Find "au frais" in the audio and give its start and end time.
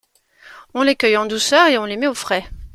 2.07-2.49